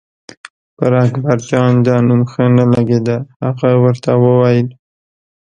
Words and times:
پر 0.77 0.91
اکبرجان 1.05 1.73
دا 1.85 1.95
نوم 2.07 2.21
ښه 2.31 2.43
نه 2.57 2.65
لګېده، 2.73 3.17
هغه 3.43 3.69
ورته 3.83 4.11
وویل. 4.23 4.67